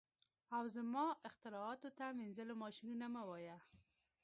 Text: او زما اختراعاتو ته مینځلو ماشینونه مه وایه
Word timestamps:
او 0.55 0.63
زما 0.75 1.05
اختراعاتو 1.29 1.89
ته 1.97 2.05
مینځلو 2.17 2.53
ماشینونه 2.63 3.05
مه 3.13 3.23
وایه 3.29 3.57